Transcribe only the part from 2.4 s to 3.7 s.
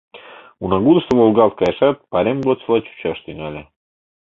годсыла чучаш тӱҥале.